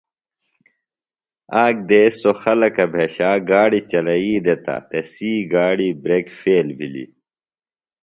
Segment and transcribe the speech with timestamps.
[1.63, 7.09] آک دیس سوۡ خلکہ بھیشا گاڑیۡ چلئی دےۡ تہ تسی گاڑیۡ بریک فیل بِھلیۡ۔